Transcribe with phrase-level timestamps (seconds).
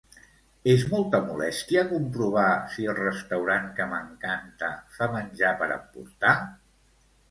[0.71, 6.39] És molta molèstia comprovar si el restaurant que m'encanta fa menjar per emportar?